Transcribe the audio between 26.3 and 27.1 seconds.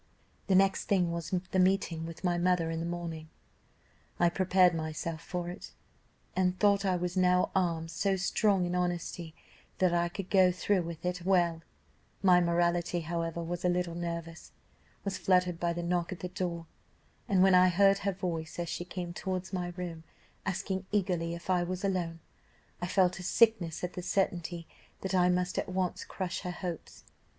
her hopes.